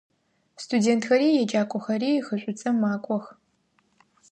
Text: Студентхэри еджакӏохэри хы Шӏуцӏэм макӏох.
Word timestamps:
Студентхэри 0.63 1.29
еджакӏохэри 1.41 2.11
хы 2.25 2.35
Шӏуцӏэм 2.41 2.75
макӏох. 2.81 3.25